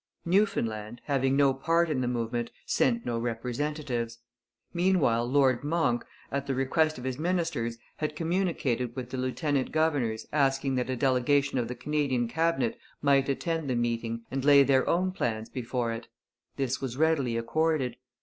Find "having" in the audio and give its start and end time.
1.03-1.37